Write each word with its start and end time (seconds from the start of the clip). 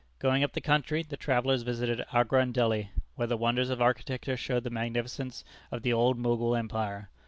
Going 0.17 0.43
up 0.43 0.53
the 0.53 0.61
country, 0.61 1.03
the 1.03 1.15
travellers 1.15 1.61
visited 1.61 2.03
Agra 2.11 2.41
and 2.41 2.51
Delhi, 2.51 2.89
where 3.13 3.27
the 3.27 3.37
wonders 3.37 3.69
of 3.69 3.83
architecture 3.83 4.35
showed 4.35 4.63
the 4.63 4.71
magnificence 4.71 5.43
of 5.71 5.83
the 5.83 5.93
old 5.93 6.17
Mogul 6.17 6.55
Empire. 6.55 7.09